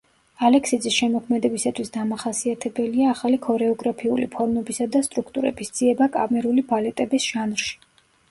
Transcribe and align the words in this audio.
ალექსიძის 0.47 0.95
შემოქმედებისათვის 0.99 1.91
დამახასიათებელია 1.97 3.11
ახალი 3.11 3.37
ქორეოგრაფიული 3.43 4.25
ფორმებისა 4.37 4.87
და 4.95 5.03
სტრუქტურების 5.09 5.71
ძიება 5.81 6.07
კამერული 6.17 6.67
ბალეტების 6.73 7.29
ჟანრში. 7.35 7.77